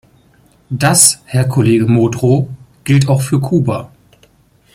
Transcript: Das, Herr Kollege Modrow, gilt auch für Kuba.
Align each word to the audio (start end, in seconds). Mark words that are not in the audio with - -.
Das, 0.71 1.21
Herr 1.25 1.43
Kollege 1.47 1.85
Modrow, 1.85 2.47
gilt 2.85 3.07
auch 3.07 3.21
für 3.21 3.39
Kuba. 3.39 3.91